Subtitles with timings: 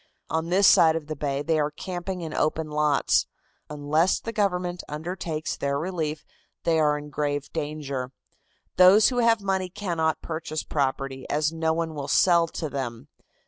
[0.31, 3.27] On this side of the bay they are camping in open lots.
[3.69, 6.25] Unless the government undertakes their relief,
[6.63, 8.11] they are in grave danger.
[8.77, 13.09] Those who have money cannot purchase property, as no one will sell to them.